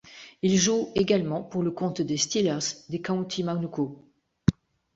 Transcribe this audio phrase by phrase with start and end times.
[0.41, 4.03] Il joue également pour le compte des Steelers des Counties Manukau.